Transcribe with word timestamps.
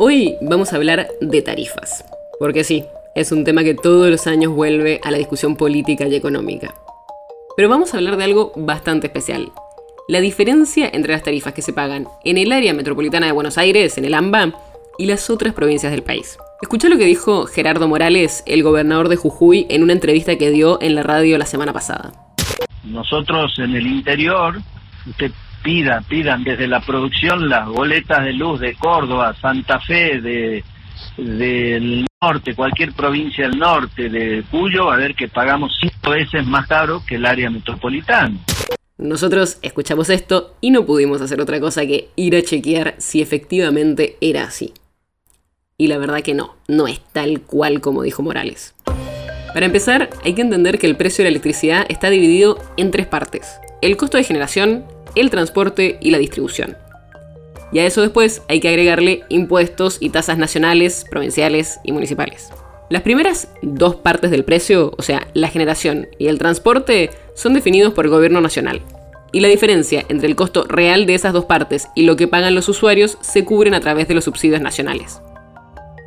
Hoy 0.00 0.36
vamos 0.40 0.72
a 0.72 0.76
hablar 0.76 1.08
de 1.20 1.42
tarifas, 1.42 2.04
porque 2.38 2.62
sí, 2.62 2.84
es 3.16 3.32
un 3.32 3.42
tema 3.42 3.64
que 3.64 3.74
todos 3.74 4.08
los 4.08 4.28
años 4.28 4.52
vuelve 4.52 5.00
a 5.02 5.10
la 5.10 5.18
discusión 5.18 5.56
política 5.56 6.06
y 6.06 6.14
económica. 6.14 6.72
Pero 7.56 7.68
vamos 7.68 7.92
a 7.92 7.96
hablar 7.96 8.16
de 8.16 8.22
algo 8.22 8.52
bastante 8.54 9.08
especial, 9.08 9.50
la 10.06 10.20
diferencia 10.20 10.88
entre 10.92 11.14
las 11.14 11.24
tarifas 11.24 11.52
que 11.52 11.62
se 11.62 11.72
pagan 11.72 12.06
en 12.22 12.38
el 12.38 12.52
área 12.52 12.74
metropolitana 12.74 13.26
de 13.26 13.32
Buenos 13.32 13.58
Aires, 13.58 13.98
en 13.98 14.04
el 14.04 14.14
AMBA, 14.14 14.52
y 14.98 15.06
las 15.06 15.30
otras 15.30 15.52
provincias 15.52 15.90
del 15.90 16.04
país. 16.04 16.38
Escuchá 16.62 16.88
lo 16.88 16.96
que 16.96 17.04
dijo 17.04 17.46
Gerardo 17.46 17.88
Morales, 17.88 18.44
el 18.46 18.62
gobernador 18.62 19.08
de 19.08 19.16
Jujuy, 19.16 19.66
en 19.68 19.82
una 19.82 19.94
entrevista 19.94 20.38
que 20.38 20.50
dio 20.50 20.80
en 20.80 20.94
la 20.94 21.02
radio 21.02 21.38
la 21.38 21.46
semana 21.46 21.72
pasada. 21.72 22.12
Nosotros 22.84 23.58
en 23.58 23.74
el 23.74 23.86
interior, 23.88 24.60
usted 25.08 25.32
pida, 25.68 26.02
pidan 26.08 26.44
desde 26.44 26.66
la 26.66 26.80
producción 26.80 27.46
las 27.46 27.68
boletas 27.68 28.24
de 28.24 28.32
luz 28.32 28.58
de 28.58 28.74
Córdoba, 28.76 29.36
Santa 29.38 29.78
Fe, 29.80 30.18
de 30.18 30.64
del 31.18 32.06
norte, 32.22 32.54
cualquier 32.54 32.94
provincia 32.94 33.46
del 33.46 33.58
norte, 33.58 34.08
de 34.08 34.44
Cuyo, 34.50 34.90
a 34.90 34.96
ver 34.96 35.14
que 35.14 35.28
pagamos 35.28 35.76
cinco 35.78 36.12
veces 36.12 36.46
más 36.46 36.66
caro 36.66 37.02
que 37.06 37.16
el 37.16 37.26
área 37.26 37.50
metropolitana. 37.50 38.34
Nosotros 38.96 39.58
escuchamos 39.60 40.08
esto 40.08 40.54
y 40.62 40.70
no 40.70 40.86
pudimos 40.86 41.20
hacer 41.20 41.38
otra 41.38 41.60
cosa 41.60 41.84
que 41.84 42.08
ir 42.16 42.34
a 42.34 42.40
chequear 42.40 42.94
si 42.96 43.20
efectivamente 43.20 44.16
era 44.22 44.44
así. 44.44 44.72
Y 45.76 45.88
la 45.88 45.98
verdad 45.98 46.22
que 46.22 46.32
no, 46.32 46.54
no 46.66 46.88
es 46.88 47.00
tal 47.12 47.42
cual 47.42 47.82
como 47.82 48.02
dijo 48.02 48.22
Morales. 48.22 48.74
Para 49.52 49.66
empezar, 49.66 50.08
hay 50.24 50.32
que 50.32 50.42
entender 50.42 50.78
que 50.78 50.86
el 50.86 50.96
precio 50.96 51.22
de 51.22 51.30
la 51.30 51.32
electricidad 51.32 51.84
está 51.90 52.08
dividido 52.08 52.58
en 52.78 52.90
tres 52.90 53.06
partes. 53.06 53.60
El 53.80 53.96
costo 53.96 54.16
de 54.16 54.24
generación, 54.24 54.84
el 55.20 55.30
transporte 55.30 55.98
y 56.00 56.10
la 56.10 56.18
distribución. 56.18 56.76
Y 57.72 57.80
a 57.80 57.86
eso 57.86 58.00
después 58.00 58.42
hay 58.48 58.60
que 58.60 58.68
agregarle 58.68 59.24
impuestos 59.28 59.98
y 60.00 60.10
tasas 60.10 60.38
nacionales, 60.38 61.04
provinciales 61.10 61.80
y 61.84 61.92
municipales. 61.92 62.50
Las 62.90 63.02
primeras 63.02 63.48
dos 63.60 63.96
partes 63.96 64.30
del 64.30 64.44
precio, 64.44 64.94
o 64.96 65.02
sea, 65.02 65.28
la 65.34 65.48
generación 65.48 66.08
y 66.18 66.28
el 66.28 66.38
transporte, 66.38 67.10
son 67.34 67.52
definidos 67.52 67.92
por 67.92 68.06
el 68.06 68.10
gobierno 68.10 68.40
nacional. 68.40 68.80
Y 69.30 69.40
la 69.40 69.48
diferencia 69.48 70.06
entre 70.08 70.26
el 70.26 70.36
costo 70.36 70.64
real 70.64 71.04
de 71.04 71.14
esas 71.14 71.34
dos 71.34 71.44
partes 71.44 71.88
y 71.94 72.04
lo 72.04 72.16
que 72.16 72.28
pagan 72.28 72.54
los 72.54 72.68
usuarios 72.70 73.18
se 73.20 73.44
cubren 73.44 73.74
a 73.74 73.80
través 73.80 74.08
de 74.08 74.14
los 74.14 74.24
subsidios 74.24 74.62
nacionales. 74.62 75.20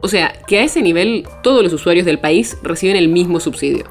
O 0.00 0.08
sea, 0.08 0.32
que 0.46 0.58
a 0.58 0.64
ese 0.64 0.80
nivel 0.80 1.26
todos 1.42 1.62
los 1.62 1.74
usuarios 1.74 2.06
del 2.06 2.18
país 2.18 2.56
reciben 2.62 2.96
el 2.96 3.08
mismo 3.08 3.38
subsidio. 3.38 3.84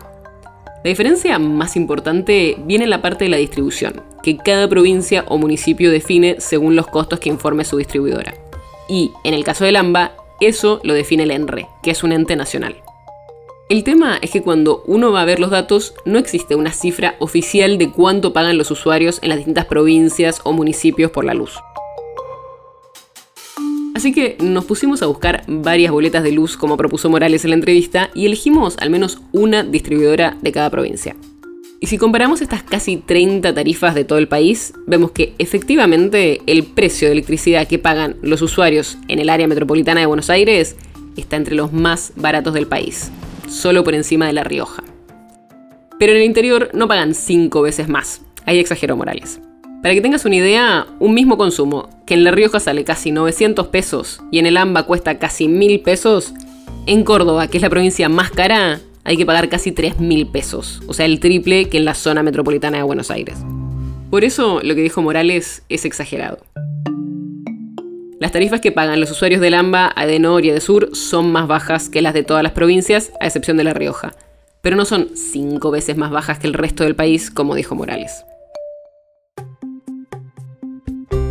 La 0.84 0.90
diferencia 0.90 1.38
más 1.38 1.76
importante 1.76 2.58
viene 2.66 2.86
en 2.86 2.90
la 2.90 3.04
parte 3.04 3.26
de 3.26 3.30
la 3.30 3.38
distribución, 3.38 4.02
que 4.24 4.38
cada 4.38 4.68
provincia 4.68 5.26
o 5.28 5.38
municipio 5.38 5.92
define 5.92 6.38
según 6.40 6.76
los 6.76 6.88
costos 6.88 7.20
que 7.20 7.30
informe 7.30 7.66
su 7.66 7.78
distribuidora. 7.78 8.34
Y, 8.90 9.12
en 9.24 9.36
el 9.36 9.44
caso 9.44 9.64
del 9.64 9.76
AMBA, 9.76 10.14
eso 10.40 10.82
lo 10.84 10.96
define 10.96 11.24
el 11.24 11.32
ENRE, 11.32 11.68
que 11.84 11.92
es 11.92 12.04
un 12.04 12.12
ente 12.12 12.36
nacional. 12.36 12.82
El 13.70 13.84
tema 13.84 14.18
es 14.24 14.32
que 14.32 14.42
cuando 14.42 14.84
uno 14.88 15.12
va 15.12 15.22
a 15.22 15.26
ver 15.26 15.40
los 15.40 15.52
datos, 15.52 15.94
no 16.04 16.18
existe 16.18 16.56
una 16.56 16.74
cifra 16.74 17.16
oficial 17.20 17.78
de 17.78 17.92
cuánto 17.92 18.34
pagan 18.34 18.58
los 18.58 18.72
usuarios 18.72 19.20
en 19.22 19.30
las 19.30 19.38
distintas 19.38 19.66
provincias 19.66 20.42
o 20.44 20.52
municipios 20.52 21.12
por 21.12 21.26
la 21.26 21.36
luz. 21.36 21.60
Así 24.02 24.14
que 24.14 24.36
nos 24.40 24.66
pusimos 24.66 25.04
a 25.04 25.06
buscar 25.06 25.44
varias 25.48 25.92
boletas 25.92 26.24
de 26.24 26.32
luz 26.32 26.58
como 26.58 26.76
propuso 26.76 27.08
Morales 27.08 27.44
en 27.44 27.52
la 27.52 27.56
entrevista 27.56 28.10
y 28.16 28.26
elegimos 28.26 28.76
al 28.80 28.90
menos 28.90 29.22
una 29.32 29.62
distribuidora 29.62 30.40
de 30.42 30.52
cada 30.52 30.72
provincia. 30.72 31.16
Y 31.80 31.86
si 31.86 32.00
comparamos 32.00 32.42
estas 32.42 32.64
casi 32.64 32.98
30 32.98 33.54
tarifas 33.54 33.94
de 33.94 34.04
todo 34.04 34.18
el 34.18 34.28
país, 34.28 34.74
vemos 34.88 35.12
que 35.12 35.36
efectivamente 35.38 36.42
el 36.48 36.64
precio 36.64 37.10
de 37.10 37.12
electricidad 37.12 37.68
que 37.68 37.78
pagan 37.78 38.16
los 38.24 38.42
usuarios 38.42 38.98
en 39.08 39.20
el 39.20 39.30
área 39.30 39.48
metropolitana 39.48 40.00
de 40.00 40.08
Buenos 40.08 40.32
Aires 40.32 40.78
está 41.16 41.36
entre 41.36 41.54
los 41.54 41.72
más 41.72 42.12
baratos 42.16 42.56
del 42.56 42.66
país, 42.66 43.12
solo 43.48 43.84
por 43.84 43.94
encima 43.94 44.26
de 44.26 44.34
La 44.34 44.44
Rioja. 44.44 44.82
Pero 46.00 46.14
en 46.14 46.18
el 46.18 46.26
interior 46.26 46.72
no 46.74 46.88
pagan 46.88 47.14
5 47.14 47.62
veces 47.62 47.88
más, 47.88 48.24
ahí 48.48 48.58
exageró 48.58 48.98
Morales. 48.98 49.40
Para 49.82 49.96
que 49.96 50.02
tengas 50.02 50.26
una 50.26 50.36
idea, 50.36 50.86
un 51.00 51.16
mismo 51.16 51.38
consumo, 51.38 51.90
que 52.06 52.14
en 52.14 52.24
La 52.24 52.30
Rioja 52.30 52.60
sale 52.60 52.84
casi 52.84 53.12
900 53.12 53.68
pesos 53.68 54.22
y 54.32 54.38
en 54.38 54.46
el 54.46 54.58
AMBA 54.58 54.84
cuesta 54.84 55.18
casi 55.18 55.48
1000 55.48 55.82
pesos, 55.82 56.34
en 56.86 57.04
Córdoba, 57.04 57.48
que 57.48 57.58
es 57.58 57.64
la 57.64 57.70
provincia 57.70 58.08
más 58.08 58.30
cara, 58.30 58.80
hay 59.04 59.18
que 59.18 59.26
pagar 59.26 59.50
casi 59.50 59.72
3000 59.72 60.28
pesos, 60.28 60.84
o 60.86 60.94
sea, 60.94 61.08
el 61.08 61.20
triple 61.20 61.68
que 61.68 61.78
en 61.78 61.86
la 61.86 61.96
zona 61.96 62.22
metropolitana 62.22 62.78
de 62.78 62.84
Buenos 62.84 63.10
Aires. 63.10 63.40
Por 64.12 64.24
eso 64.24 64.60
lo 64.62 64.76
que 64.76 64.82
dijo 64.82 65.02
Morales 65.02 65.64
es 65.68 65.84
exagerado. 65.86 66.38
Las 68.20 68.32
tarifas 68.32 68.62
que 68.62 68.72
pagan 68.72 69.00
los 69.00 69.10
usuarios 69.10 69.42
del 69.42 69.56
AMBA, 69.56 69.94
Adenor 69.96 70.46
y 70.46 70.62
Sur 70.62 70.96
son 70.96 71.32
más 71.32 71.48
bajas 71.48 71.90
que 71.90 72.04
las 72.04 72.14
de 72.14 72.22
todas 72.22 72.44
las 72.44 72.52
provincias, 72.52 73.14
a 73.20 73.26
excepción 73.26 73.58
de 73.58 73.64
La 73.64 73.74
Rioja, 73.74 74.14
pero 74.62 74.76
no 74.76 74.86
son 74.86 75.10
5 75.16 75.72
veces 75.72 75.98
más 75.98 76.12
bajas 76.12 76.38
que 76.38 76.46
el 76.46 76.54
resto 76.54 76.84
del 76.84 76.96
país, 76.96 77.32
como 77.32 77.56
dijo 77.56 77.74
Morales. 77.74 78.26